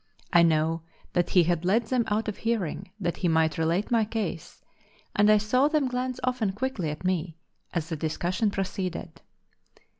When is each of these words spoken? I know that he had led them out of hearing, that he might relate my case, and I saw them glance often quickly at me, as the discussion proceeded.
I 0.33 0.41
know 0.41 0.81
that 1.13 1.29
he 1.29 1.43
had 1.43 1.63
led 1.63 1.83
them 1.85 2.05
out 2.07 2.27
of 2.27 2.37
hearing, 2.37 2.89
that 2.99 3.17
he 3.17 3.27
might 3.27 3.59
relate 3.59 3.91
my 3.91 4.03
case, 4.03 4.59
and 5.15 5.29
I 5.31 5.37
saw 5.37 5.67
them 5.67 5.87
glance 5.87 6.19
often 6.23 6.53
quickly 6.53 6.89
at 6.89 7.05
me, 7.05 7.37
as 7.71 7.89
the 7.89 7.95
discussion 7.95 8.49
proceeded. 8.49 9.21